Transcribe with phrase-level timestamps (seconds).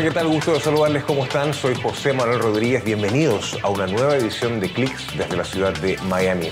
[0.00, 0.28] Hola, ¿qué tal?
[0.28, 1.04] Gusto de saludarles.
[1.04, 1.52] ¿Cómo están?
[1.52, 2.84] Soy José Manuel Rodríguez.
[2.84, 6.50] Bienvenidos a una nueva edición de Clicks desde la ciudad de Miami.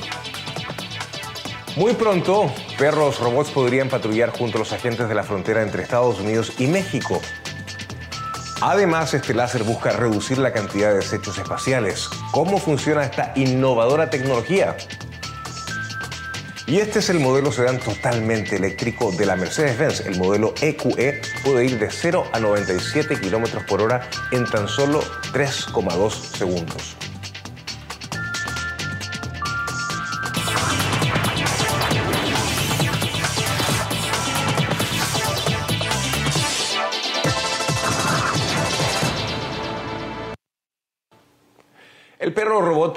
[1.79, 6.19] Muy pronto, perros robots podrían patrullar junto a los agentes de la frontera entre Estados
[6.19, 7.23] Unidos y México.
[8.61, 12.09] Además, este láser busca reducir la cantidad de desechos espaciales.
[12.33, 14.77] ¿Cómo funciona esta innovadora tecnología?
[16.67, 20.01] Y este es el modelo sedán totalmente eléctrico de la Mercedes-Benz.
[20.01, 25.01] El modelo EQE puede ir de 0 a 97 kilómetros por hora en tan solo
[25.33, 26.97] 3,2 segundos.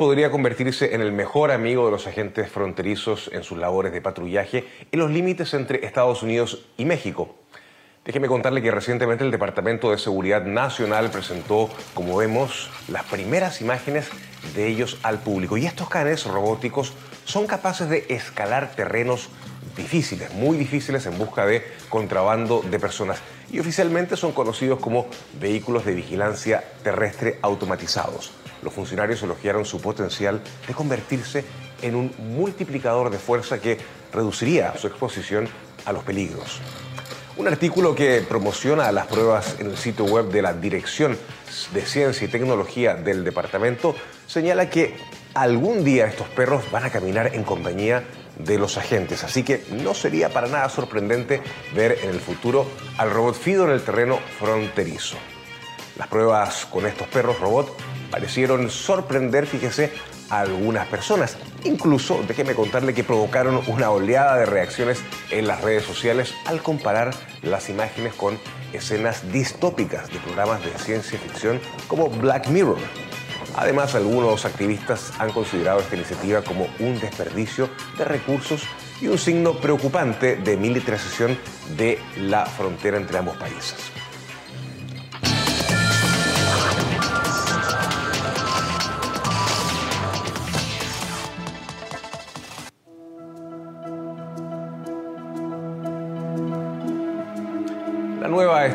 [0.02, 4.68] Podría convertirse en el mejor amigo de los agentes fronterizos en sus labores de patrullaje
[4.92, 7.36] en los límites entre Estados Unidos y México.
[8.04, 14.10] Déjeme contarle que recientemente el Departamento de Seguridad Nacional presentó, como vemos, las primeras imágenes
[14.56, 15.56] de ellos al público.
[15.56, 16.94] Y estos canes robóticos
[17.26, 19.30] son capaces de escalar terrenos
[19.78, 23.20] difíciles, muy difíciles en busca de contrabando de personas.
[23.52, 25.06] Y oficialmente son conocidos como
[25.40, 28.41] vehículos de vigilancia terrestre automatizados.
[28.62, 31.44] Los funcionarios elogiaron su potencial de convertirse
[31.82, 33.78] en un multiplicador de fuerza que
[34.14, 35.50] reduciría su exposición
[35.86, 36.60] a los peligros.
[37.38, 41.18] Un artículo que promociona las pruebas en el sitio web de la Dirección
[41.74, 43.96] de Ciencia y Tecnología del departamento
[44.28, 44.96] señala que
[45.34, 48.04] algún día estos perros van a caminar en compañía
[48.38, 51.42] de los agentes, así que no sería para nada sorprendente
[51.74, 52.66] ver en el futuro
[52.98, 55.18] al robot Fido en el terreno fronterizo.
[55.98, 57.76] Las pruebas con estos perros robot
[58.12, 59.92] parecieron sorprender, fíjese,
[60.30, 61.38] a algunas personas.
[61.64, 65.00] Incluso, déjeme contarle que provocaron una oleada de reacciones
[65.32, 68.38] en las redes sociales al comparar las imágenes con
[68.74, 72.78] escenas distópicas de programas de ciencia ficción como Black Mirror.
[73.56, 78.64] Además, algunos activistas han considerado esta iniciativa como un desperdicio de recursos
[79.02, 81.38] y un signo preocupante de militarización
[81.76, 83.92] de la frontera entre ambos países.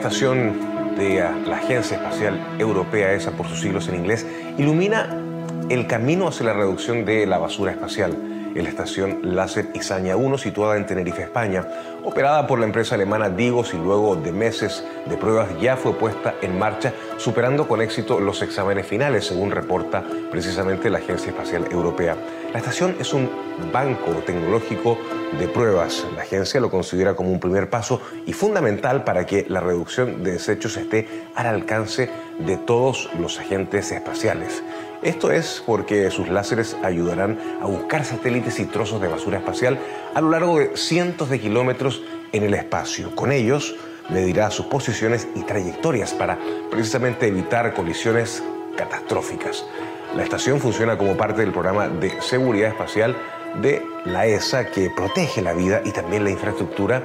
[0.06, 4.25] Estación de la Agencia Espacial Europea, esa por sus siglos en inglés,
[4.56, 5.21] ilumina
[5.69, 8.17] el camino hacia la reducción de la basura espacial
[8.62, 11.67] la estación láser Izaña 1 situada en Tenerife, España,
[12.05, 16.34] operada por la empresa alemana Digos y luego de meses de pruebas ya fue puesta
[16.43, 22.17] en marcha, superando con éxito los exámenes finales, según reporta precisamente la Agencia Espacial Europea.
[22.53, 23.28] La estación es un
[23.72, 24.99] banco tecnológico
[25.38, 26.06] de pruebas.
[26.15, 30.33] La agencia lo considera como un primer paso y fundamental para que la reducción de
[30.33, 34.62] desechos esté al alcance de todos los agentes espaciales.
[35.03, 39.79] Esto es porque sus láseres ayudarán a buscar satélites y trozos de basura espacial
[40.15, 42.03] a lo largo de cientos de kilómetros
[42.33, 43.15] en el espacio.
[43.15, 43.77] Con ellos
[44.09, 46.39] medirá sus posiciones y trayectorias para
[46.71, 48.43] precisamente evitar colisiones
[48.77, 49.67] catastróficas.
[50.15, 53.17] La estación funciona como parte del programa de seguridad espacial
[53.61, 57.05] de la ESA que protege la vida y también la infraestructura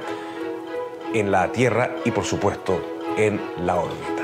[1.12, 2.80] en la Tierra y por supuesto
[3.16, 4.21] en la órbita.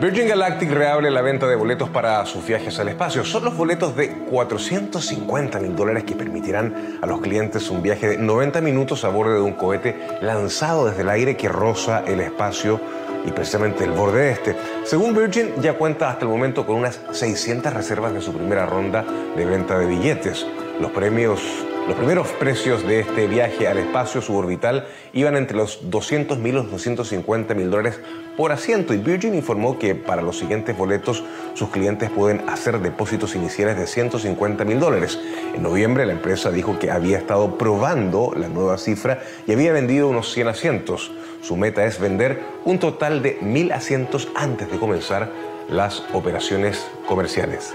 [0.00, 3.22] Virgin Galactic reabre la venta de boletos para sus viajes al espacio.
[3.22, 8.16] Son los boletos de 450 mil dólares que permitirán a los clientes un viaje de
[8.16, 12.80] 90 minutos a bordo de un cohete lanzado desde el aire que roza el espacio
[13.26, 14.56] y precisamente el borde de este.
[14.84, 19.04] Según Virgin, ya cuenta hasta el momento con unas 600 reservas de su primera ronda
[19.36, 20.46] de venta de billetes.
[20.80, 21.42] Los premios
[21.86, 26.56] los primeros precios de este viaje al espacio suborbital iban entre los 200 mil y
[26.56, 28.00] los 250 mil dólares
[28.36, 31.24] por asiento y Virgin informó que para los siguientes boletos
[31.54, 35.20] sus clientes pueden hacer depósitos iniciales de 150 mil dólares.
[35.54, 40.08] En noviembre la empresa dijo que había estado probando la nueva cifra y había vendido
[40.08, 41.10] unos 100 asientos.
[41.42, 45.30] Su meta es vender un total de mil asientos antes de comenzar
[45.68, 47.74] las operaciones comerciales.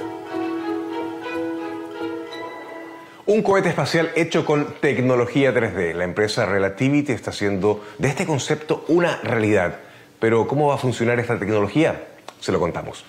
[3.28, 5.96] Un cohete espacial hecho con tecnología 3D.
[5.96, 9.80] La empresa Relativity está haciendo de este concepto una realidad.
[10.20, 12.06] Pero ¿cómo va a funcionar esta tecnología?
[12.40, 13.04] Se lo contamos.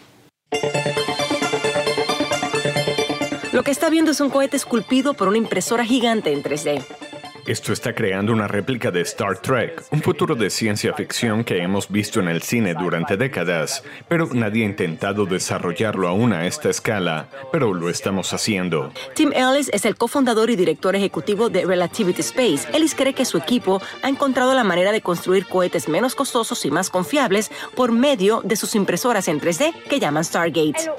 [3.53, 7.06] Lo que está viendo es un cohete esculpido por una impresora gigante en 3D.
[7.46, 11.88] Esto está creando una réplica de Star Trek, un futuro de ciencia ficción que hemos
[11.88, 17.28] visto en el cine durante décadas, pero nadie ha intentado desarrollarlo aún a esta escala,
[17.52, 18.90] pero lo estamos haciendo.
[19.14, 22.66] Tim Ellis es el cofundador y director ejecutivo de Relativity Space.
[22.75, 26.72] Ellis cree que su equipo ha encontrado la manera de construir cohetes menos costosos y
[26.72, 30.90] más confiables por medio de sus impresoras en 3D que llaman Stargate.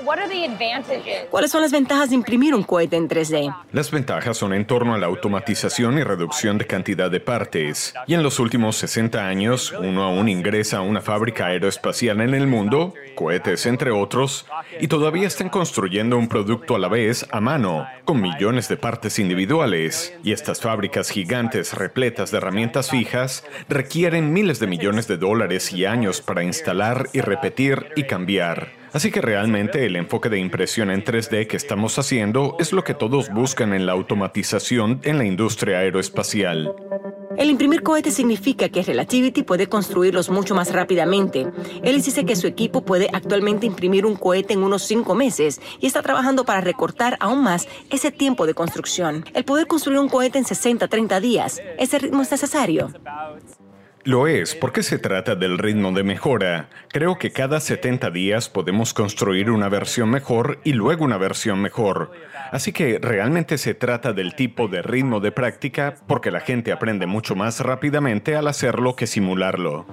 [1.29, 3.53] ¿Cuáles son las ventajas de imprimir un cohete en 3D?
[3.73, 7.95] Las ventajas son en torno a la automatización y reducción de cantidad de partes.
[8.05, 12.45] Y en los últimos 60 años, uno aún ingresa a una fábrica aeroespacial en el
[12.45, 14.45] mundo, cohetes entre otros,
[14.79, 19.17] y todavía están construyendo un producto a la vez a mano, con millones de partes
[19.17, 20.13] individuales.
[20.23, 25.85] Y estas fábricas gigantes repletas de herramientas fijas requieren miles de millones de dólares y
[25.85, 28.77] años para instalar y repetir y cambiar.
[28.97, 32.95] Así que realmente el enfoque de impresión en 3D que estamos haciendo es lo que
[32.95, 36.73] todos buscan en la automatización en la industria aeroespacial.
[37.37, 41.45] El imprimir cohetes significa que Relativity puede construirlos mucho más rápidamente.
[41.83, 45.85] Él dice que su equipo puede actualmente imprimir un cohete en unos cinco meses y
[45.85, 49.25] está trabajando para recortar aún más ese tiempo de construcción.
[49.35, 52.91] El poder construir un cohete en 60, 30 días, ¿ese ritmo es necesario?
[54.07, 56.69] Lo es, porque se trata del ritmo de mejora.
[56.87, 62.13] Creo que cada 70 días podemos construir una versión mejor y luego una versión mejor.
[62.53, 67.05] Así que realmente se trata del tipo de ritmo de práctica porque la gente aprende
[67.05, 69.85] mucho más rápidamente al hacerlo que simularlo.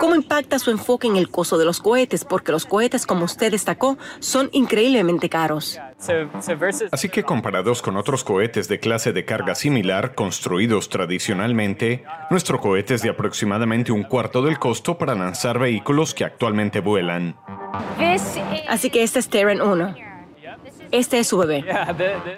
[0.00, 2.24] ¿Cómo impacta su enfoque en el costo de los cohetes?
[2.24, 5.78] Porque los cohetes, como usted destacó, son increíblemente caros.
[6.92, 12.94] Así que comparados con otros cohetes de clase de carga similar construidos tradicionalmente, nuestro cohete
[12.94, 17.36] es de aproximadamente un cuarto del costo para lanzar vehículos que actualmente vuelan.
[18.68, 19.94] Así que este es Terran 1.
[20.90, 21.64] Este es su bebé.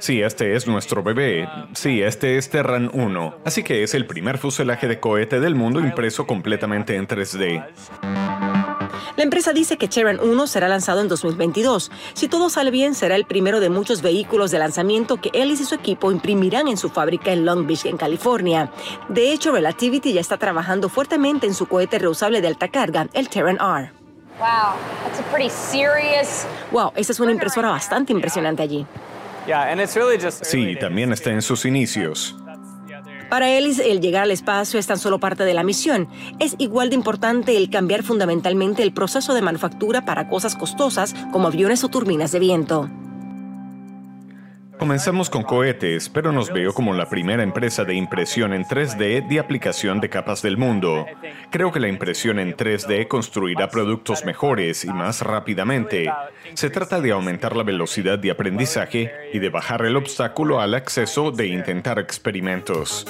[0.00, 1.48] Sí, este es nuestro bebé.
[1.74, 3.36] Sí, este es Terran 1.
[3.44, 7.64] Así que es el primer fuselaje de cohete del mundo impreso completamente en 3D.
[9.17, 11.91] La empresa dice que Terran 1 será lanzado en 2022.
[12.14, 15.64] Si todo sale bien, será el primero de muchos vehículos de lanzamiento que Ellis y
[15.64, 18.70] su equipo imprimirán en su fábrica en Long Beach, en California.
[19.08, 23.29] De hecho, Relativity ya está trabajando fuertemente en su cohete reusable de alta carga, el
[23.29, 23.93] Terran R.
[24.38, 24.75] Wow,
[25.05, 26.47] that's a pretty serious...
[26.73, 28.87] Wow, esa es una impresora bastante impresionante allí.
[30.43, 32.37] Sí, también está en sus inicios.
[33.30, 36.08] Para Ellis, el llegar al espacio es tan solo parte de la misión.
[36.40, 41.46] Es igual de importante el cambiar fundamentalmente el proceso de manufactura para cosas costosas como
[41.46, 42.90] aviones o turbinas de viento.
[44.80, 49.38] Comenzamos con cohetes, pero nos veo como la primera empresa de impresión en 3D de
[49.38, 51.04] aplicación de capas del mundo.
[51.50, 56.10] Creo que la impresión en 3D construirá productos mejores y más rápidamente.
[56.54, 61.30] Se trata de aumentar la velocidad de aprendizaje y de bajar el obstáculo al acceso
[61.30, 63.06] de intentar experimentos.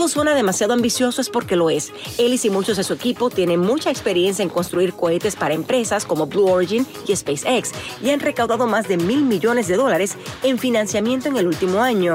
[0.00, 1.92] Todo suena demasiado ambicioso es porque lo es.
[2.16, 6.26] Ellis y muchos de su equipo tienen mucha experiencia en construir cohetes para empresas como
[6.26, 11.28] Blue Origin y SpaceX y han recaudado más de mil millones de dólares en financiamiento
[11.28, 12.14] en el último año.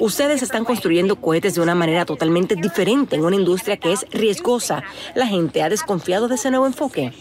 [0.00, 4.82] Ustedes están construyendo cohetes de una manera totalmente diferente en una industria que es riesgosa.
[5.14, 7.12] La gente ha desconfiado de ese nuevo enfoque.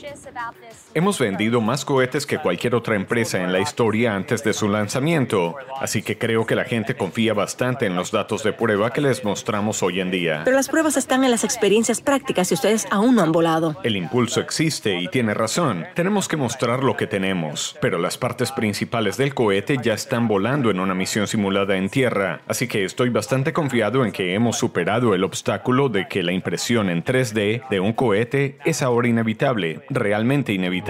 [0.95, 5.55] Hemos vendido más cohetes que cualquier otra empresa en la historia antes de su lanzamiento,
[5.81, 9.23] así que creo que la gente confía bastante en los datos de prueba que les
[9.23, 10.41] mostramos hoy en día.
[10.45, 13.75] Pero las pruebas están en las experiencias prácticas y ustedes aún no han volado.
[13.83, 15.87] El impulso existe y tiene razón.
[15.95, 20.69] Tenemos que mostrar lo que tenemos, pero las partes principales del cohete ya están volando
[20.69, 25.15] en una misión simulada en tierra, así que estoy bastante confiado en que hemos superado
[25.15, 30.53] el obstáculo de que la impresión en 3D de un cohete es ahora inevitable, realmente
[30.53, 30.82] inevitable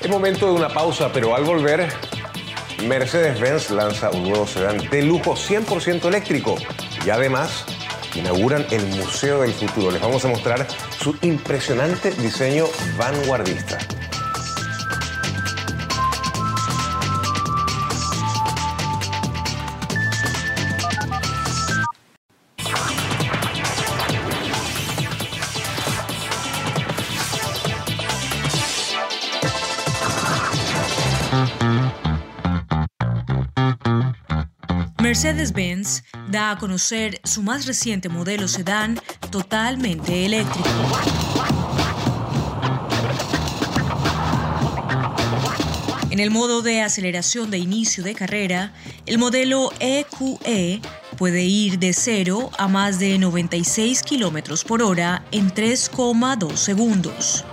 [0.00, 1.88] es momento de una pausa, pero al volver,
[2.86, 6.56] Mercedes-Benz lanza un nuevo sedán de lujo 100% eléctrico
[7.06, 7.64] y además
[8.14, 9.92] inauguran el Museo del Futuro.
[9.92, 10.66] Les vamos a mostrar
[10.98, 12.64] su impresionante diseño
[12.96, 13.78] vanguardista.
[35.18, 39.00] Mercedes-Benz da a conocer su más reciente modelo sedán
[39.32, 40.68] totalmente eléctrico.
[46.10, 48.72] En el modo de aceleración de inicio de carrera,
[49.06, 50.80] el modelo EQE e
[51.16, 57.44] puede ir de 0 a más de 96 km por hora en 3,2 segundos.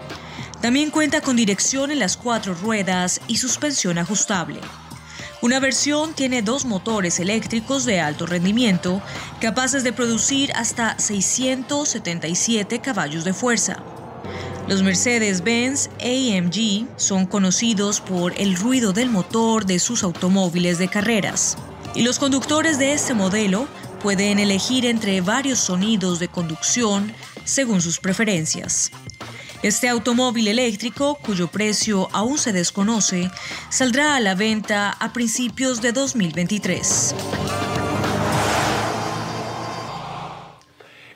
[0.61, 4.59] También cuenta con dirección en las cuatro ruedas y suspensión ajustable.
[5.45, 8.99] Una versión tiene dos motores eléctricos de alto rendimiento
[9.39, 13.77] capaces de producir hasta 677 caballos de fuerza.
[14.67, 21.59] Los Mercedes-Benz AMG son conocidos por el ruido del motor de sus automóviles de carreras.
[21.93, 23.67] Y los conductores de este modelo
[24.01, 28.89] pueden elegir entre varios sonidos de conducción según sus preferencias.
[29.65, 33.31] Este automóvil eléctrico, cuyo precio aún se desconoce,
[33.69, 37.15] saldrá a la venta a principios de 2023.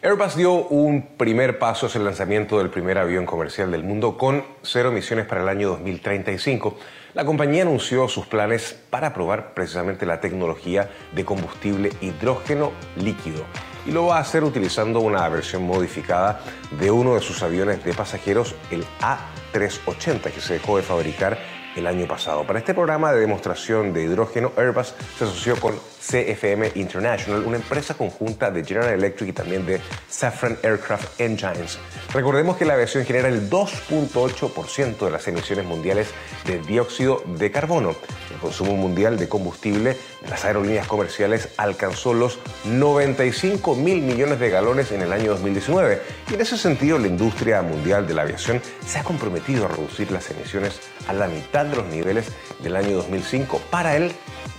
[0.02, 4.44] Airbus dio un primer paso hacia el lanzamiento del primer avión comercial del mundo con
[4.64, 6.76] cero emisiones para el año 2035.
[7.14, 13.46] La compañía anunció sus planes para probar precisamente la tecnología de combustible hidrógeno líquido
[13.90, 16.42] y lo va a hacer utilizando una versión modificada
[16.80, 21.40] de uno de sus aviones de pasajeros, el A380, que se dejó de fabricar
[21.80, 22.46] el año pasado.
[22.46, 27.94] Para este programa de demostración de hidrógeno, Airbus se asoció con CFM International, una empresa
[27.94, 31.78] conjunta de General Electric y también de Safran Aircraft Engines.
[32.14, 36.10] Recordemos que la aviación genera el 2.8% de las emisiones mundiales
[36.46, 37.96] de dióxido de carbono.
[38.32, 44.50] El consumo mundial de combustible de las aerolíneas comerciales alcanzó los 95 mil millones de
[44.50, 48.62] galones en el año 2019 y en ese sentido la industria mundial de la aviación
[48.86, 53.62] se ha comprometido a reducir las emisiones a la mitad los niveles del año 2005
[53.70, 54.12] para el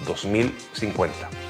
[0.07, 1.50] 2050.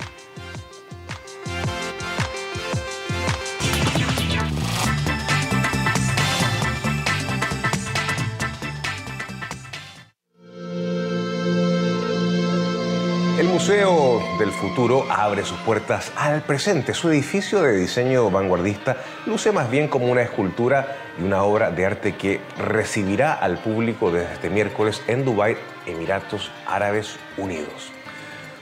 [13.61, 16.95] Museo del Futuro abre sus puertas al presente.
[16.95, 21.85] Su edificio de diseño vanguardista luce más bien como una escultura y una obra de
[21.85, 27.93] arte que recibirá al público desde este miércoles en Dubái, Emiratos Árabes Unidos.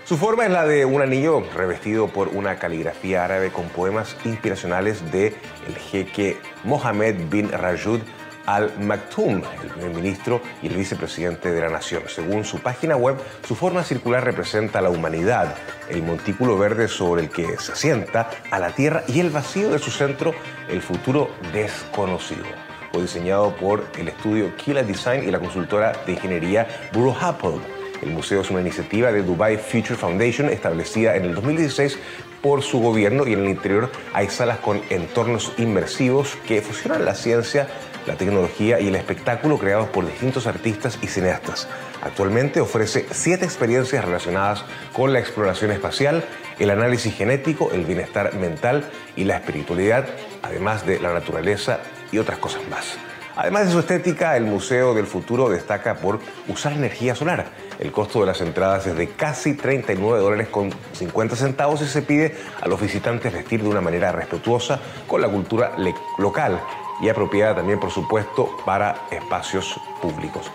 [0.04, 5.12] Su forma es la de un anillo revestido por una caligrafía árabe con poemas inspiracionales
[5.12, 5.28] de
[5.68, 8.00] el jeque Mohammed bin Rajud
[8.48, 12.04] al Maktoum, el primer ministro y el vicepresidente de la nación.
[12.08, 15.54] Según su página web, su forma circular representa a la humanidad,
[15.90, 19.78] el montículo verde sobre el que se asienta, a la tierra y el vacío de
[19.78, 20.32] su centro,
[20.70, 22.46] el futuro desconocido.
[22.90, 27.60] Fue diseñado por el estudio Kila Design y la consultora de ingeniería Buro Happold.
[28.00, 31.98] El museo es una iniciativa de Dubai Future Foundation establecida en el 2016
[32.42, 37.14] por su gobierno y en el interior hay salas con entornos inmersivos que fusionan la
[37.14, 37.68] ciencia,
[38.06, 41.68] la tecnología y el espectáculo creados por distintos artistas y cineastas.
[42.02, 46.24] Actualmente ofrece siete experiencias relacionadas con la exploración espacial,
[46.58, 50.06] el análisis genético, el bienestar mental y la espiritualidad,
[50.42, 51.80] además de la naturaleza
[52.12, 52.96] y otras cosas más.
[53.36, 57.46] Además de su estética, el Museo del Futuro destaca por usar energía solar.
[57.78, 62.02] El costo de las entradas es de casi 39 dólares con 50 centavos y se
[62.02, 65.76] pide a los visitantes vestir de una manera respetuosa con la cultura
[66.18, 66.60] local
[67.00, 70.50] y apropiada también, por supuesto, para espacios públicos.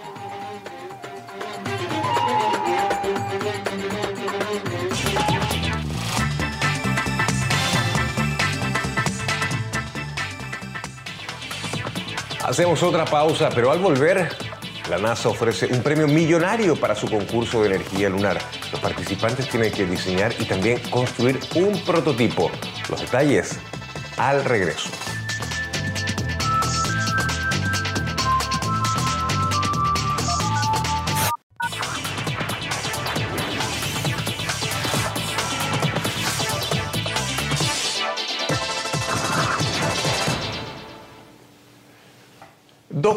[12.44, 14.30] Hacemos otra pausa, pero al volver,
[14.90, 18.38] la NASA ofrece un premio millonario para su concurso de energía lunar.
[18.70, 22.52] Los participantes tienen que diseñar y también construir un prototipo.
[22.90, 23.60] Los detalles
[24.18, 24.90] al regreso.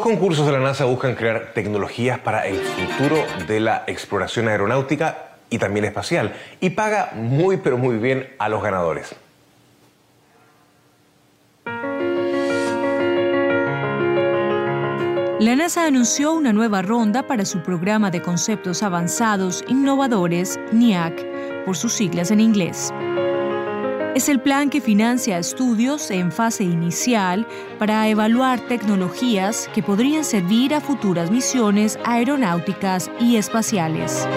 [0.07, 5.57] Concursos de la NASA buscan crear tecnologías para el futuro de la exploración aeronáutica y
[5.57, 9.13] también espacial y paga muy pero muy bien a los ganadores.
[15.41, 21.75] La NASA anunció una nueva ronda para su programa de conceptos avanzados innovadores, NIAC, por
[21.75, 22.93] sus siglas en inglés.
[24.17, 27.45] Es el plan que financia estudios en fase inicial
[27.77, 34.27] para evaluar tecnologías que podrían servir a futuras misiones aeronáuticas y espaciales.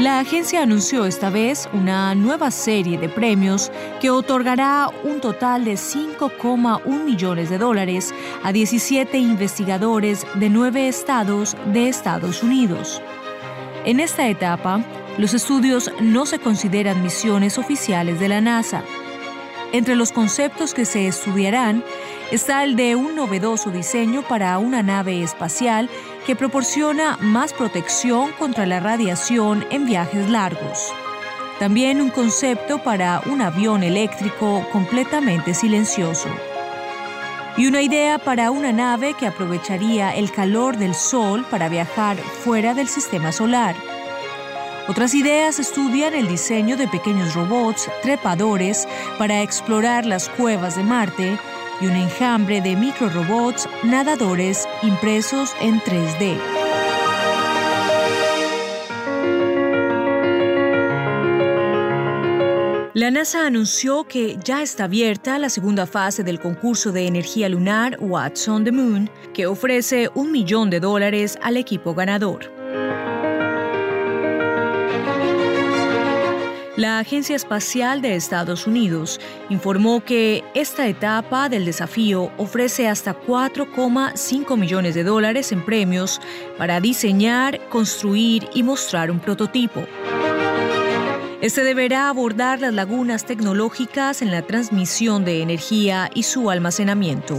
[0.00, 3.70] La agencia anunció esta vez una nueva serie de premios
[4.00, 11.58] que otorgará un total de 5,1 millones de dólares a 17 investigadores de nueve estados
[11.74, 13.02] de Estados Unidos.
[13.84, 14.80] En esta etapa,
[15.18, 18.84] los estudios no se consideran misiones oficiales de la NASA.
[19.72, 21.82] Entre los conceptos que se estudiarán
[22.30, 25.90] está el de un novedoso diseño para una nave espacial
[26.26, 30.92] que proporciona más protección contra la radiación en viajes largos.
[31.58, 36.28] También un concepto para un avión eléctrico completamente silencioso.
[37.56, 42.72] Y una idea para una nave que aprovecharía el calor del Sol para viajar fuera
[42.74, 43.76] del sistema solar.
[44.88, 51.38] Otras ideas estudian el diseño de pequeños robots trepadores para explorar las cuevas de Marte
[51.80, 56.61] y un enjambre de microrobots nadadores impresos en 3D.
[63.02, 67.96] La NASA anunció que ya está abierta la segunda fase del concurso de energía lunar
[67.98, 72.52] What's on the Moon, que ofrece un millón de dólares al equipo ganador.
[76.76, 84.56] La Agencia Espacial de Estados Unidos informó que esta etapa del desafío ofrece hasta 4,5
[84.56, 86.20] millones de dólares en premios
[86.56, 89.82] para diseñar, construir y mostrar un prototipo.
[91.42, 97.36] Este deberá abordar las lagunas tecnológicas en la transmisión de energía y su almacenamiento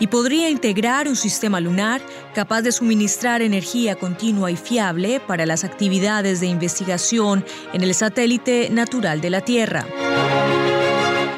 [0.00, 2.02] y podría integrar un sistema lunar
[2.34, 8.68] capaz de suministrar energía continua y fiable para las actividades de investigación en el satélite
[8.70, 9.86] natural de la Tierra.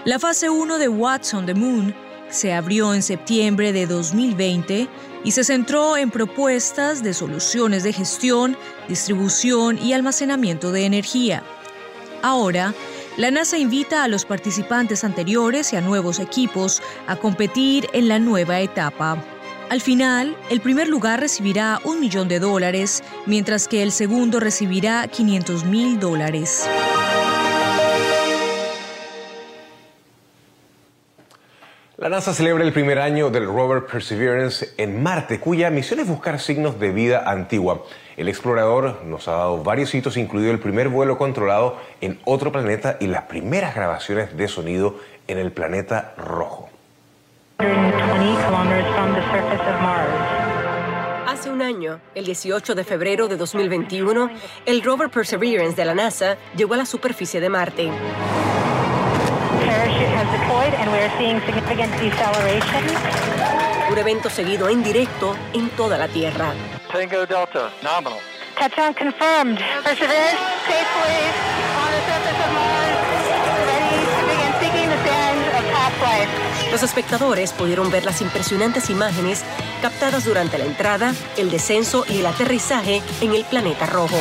[0.05, 1.95] La fase 1 de What's on the Moon
[2.31, 4.89] se abrió en septiembre de 2020
[5.25, 8.57] y se centró en propuestas de soluciones de gestión,
[8.89, 11.43] distribución y almacenamiento de energía.
[12.23, 12.75] Ahora,
[13.17, 18.19] la NASA invita a los participantes anteriores y a nuevos equipos a competir en la
[18.19, 19.23] nueva etapa.
[19.69, 25.07] Al final, el primer lugar recibirá un millón de dólares, mientras que el segundo recibirá
[25.07, 26.69] 500 mil dólares.
[32.11, 36.81] NASA celebra el primer año del rover Perseverance en Marte, cuya misión es buscar signos
[36.81, 37.85] de vida antigua.
[38.17, 42.97] El explorador nos ha dado varios hitos, incluido el primer vuelo controlado en otro planeta
[42.99, 44.97] y las primeras grabaciones de sonido
[45.29, 46.69] en el planeta rojo.
[51.29, 54.31] Hace un año, el 18 de febrero de 2021,
[54.67, 57.89] el rover Perseverance de la NASA llegó a la superficie de Marte
[63.91, 66.53] Un evento seguido en directo en toda la Tierra.
[66.93, 68.19] Tango Delta, nominal.
[68.59, 69.59] Touchdown confirmed.
[69.83, 71.17] Perseverance safely
[71.77, 72.99] on the surface of Mars,
[73.67, 76.29] ready to begin seeking the sands of past life.
[76.71, 79.45] Los espectadores pudieron ver las impresionantes imágenes
[79.83, 84.19] captadas durante la entrada, el descenso y el aterrizaje en el planeta rojo.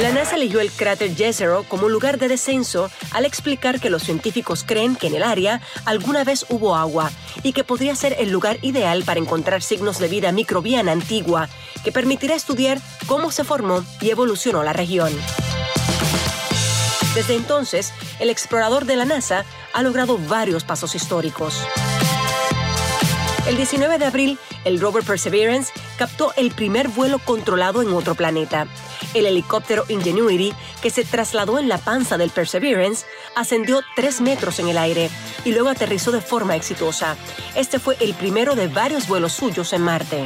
[0.00, 4.64] La NASA eligió el cráter Jezero como lugar de descenso al explicar que los científicos
[4.66, 7.10] creen que en el área alguna vez hubo agua
[7.42, 11.48] y que podría ser el lugar ideal para encontrar signos de vida microbiana antigua
[11.84, 15.12] que permitirá estudiar cómo se formó y evolucionó la región.
[17.14, 21.60] Desde entonces, el explorador de la NASA ha logrado varios pasos históricos.
[23.46, 28.66] El 19 de abril, el rover Perseverance captó el primer vuelo controlado en otro planeta.
[29.14, 34.66] El helicóptero Ingenuity, que se trasladó en la panza del Perseverance, ascendió 3 metros en
[34.66, 35.10] el aire
[35.44, 37.16] y luego aterrizó de forma exitosa.
[37.54, 40.24] Este fue el primero de varios vuelos suyos en Marte.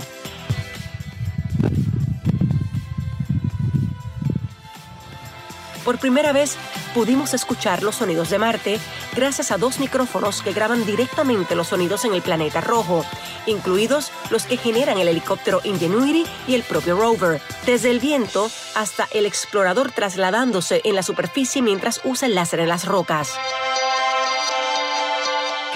[5.85, 6.57] Por primera vez
[6.97, 8.81] pudimos escuchar los sonidos de Marte
[9.15, 13.05] gracias a dos micrófonos que graban directamente los sonidos en el planeta rojo,
[13.45, 19.07] incluidos los que generan el helicóptero Ingenuity y el propio rover, desde el viento hasta
[19.13, 23.35] el explorador trasladándose en la superficie mientras usa el láser en las rocas.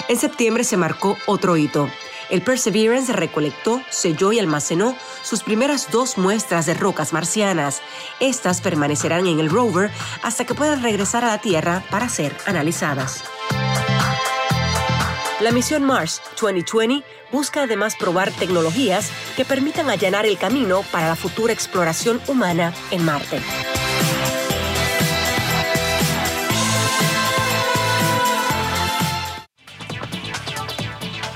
[0.07, 1.87] En septiembre se marcó otro hito.
[2.31, 7.81] El Perseverance recolectó, selló y almacenó sus primeras dos muestras de rocas marcianas.
[8.21, 9.91] Estas permanecerán en el rover
[10.23, 13.25] hasta que puedan regresar a la Tierra para ser analizadas.
[15.41, 21.15] La misión Mars 2020 busca además probar tecnologías que permitan allanar el camino para la
[21.17, 23.41] futura exploración humana en Marte.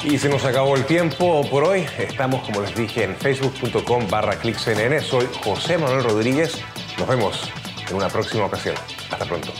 [0.05, 1.83] Y se nos acabó el tiempo por hoy.
[1.97, 5.01] Estamos, como les dije, en facebook.com barra clickcnn.
[5.01, 6.61] Soy José Manuel Rodríguez.
[6.99, 7.51] Nos vemos
[7.89, 8.75] en una próxima ocasión.
[9.09, 9.51] Hasta pronto.